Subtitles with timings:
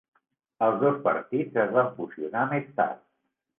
[0.67, 3.01] Els dos partits es van fusionar més tard.